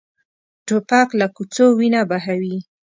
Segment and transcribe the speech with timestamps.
[0.67, 2.57] توپک له کوڅو وینه بهوي.